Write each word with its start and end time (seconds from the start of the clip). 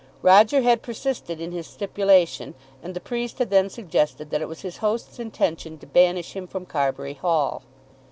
Roger 0.23 0.61
had 0.63 0.81
persisted 0.81 1.39
in 1.39 1.51
his 1.51 1.67
stipulation, 1.67 2.55
and 2.81 2.95
the 2.95 2.99
priest 2.99 3.37
had 3.37 3.51
then 3.51 3.69
suggested 3.69 4.31
that 4.31 4.41
it 4.41 4.47
was 4.47 4.61
his 4.61 4.77
host's 4.77 5.19
intention 5.19 5.77
to 5.77 5.85
banish 5.85 6.35
him 6.35 6.47
from 6.47 6.65
Carbury 6.65 7.13
Hall. 7.13 7.61